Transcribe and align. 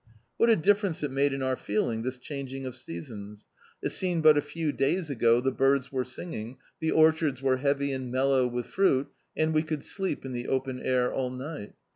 What 0.37 0.49
a 0.49 0.55
difference 0.55 1.03
it 1.03 1.11
made 1.11 1.31
in 1.31 1.43
our 1.43 1.55
feeling, 1.55 2.01
this 2.01 2.17
changing 2.17 2.65
of 2.65 2.75
seasons! 2.75 3.45
It 3.83 3.89
seemed 3.91 4.23
but 4.23 4.35
a 4.35 4.41
few 4.41 4.71
days 4.71 5.11
ago 5.11 5.35
[6*1 5.35 5.35
D,i.,.db, 5.35 5.35
Google 5.35 5.35
Law 5.35 5.35
in 5.35 5.41
America 5.41 5.43
the 5.43 5.57
birds 5.57 5.91
were 5.91 6.03
singing, 6.03 6.57
the 6.79 6.91
orchards 6.91 7.41
were 7.43 7.57
heavy 7.57 7.91
and 7.91 8.11
mellow 8.11 8.47
with 8.47 8.65
fruit, 8.65 9.11
and 9.37 9.53
we 9.53 9.61
could 9.61 9.83
sleep 9.83 10.25
in 10.25 10.33
the 10.33 10.47
open 10.47 10.79
air 10.81 11.13
all 11.13 11.29
ni^t. 11.29 11.73